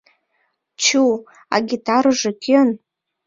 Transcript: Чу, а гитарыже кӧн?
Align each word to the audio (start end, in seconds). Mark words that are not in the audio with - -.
Чу, 0.83 1.03
а 1.53 1.55
гитарыже 1.69 2.31
кӧн? 2.43 2.69